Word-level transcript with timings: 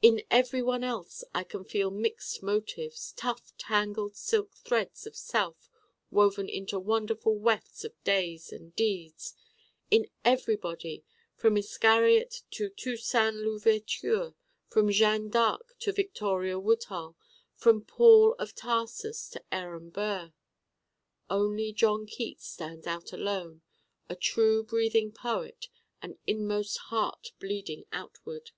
In 0.00 0.22
everyone 0.30 0.82
else 0.82 1.22
I 1.34 1.44
can 1.44 1.64
feel 1.66 1.90
mixed 1.90 2.42
motives, 2.42 3.12
tough 3.14 3.54
tangled 3.58 4.16
silk 4.16 4.54
threads 4.54 5.06
of 5.06 5.14
self 5.14 5.68
woven 6.10 6.48
into 6.48 6.78
wonderful 6.80 7.36
wefts 7.36 7.84
of 7.84 7.92
days 8.02 8.52
and 8.52 8.74
deeds: 8.74 9.34
in 9.90 10.08
everybody, 10.24 11.04
from 11.36 11.58
Iscariot 11.58 12.36
to 12.52 12.70
Toussaint 12.70 13.34
L'Ouverture, 13.42 14.34
from 14.66 14.90
Jeanne 14.90 15.28
d'Arc 15.28 15.76
to 15.80 15.92
Victoria 15.92 16.58
Woodhull, 16.58 17.18
from 17.54 17.84
Paul 17.84 18.32
of 18.38 18.54
Tarsus 18.54 19.28
to 19.28 19.44
Aaron 19.52 19.90
Burr. 19.90 20.32
Only 21.28 21.74
John 21.74 22.06
Keats 22.06 22.46
stands 22.48 22.86
out 22.86 23.12
alone, 23.12 23.60
a 24.08 24.16
true 24.16 24.62
breathing 24.64 25.12
Poet, 25.12 25.68
an 26.00 26.18
Inmost 26.26 26.78
Heart 26.88 27.32
bleeding 27.38 27.84
outward. 27.92 28.52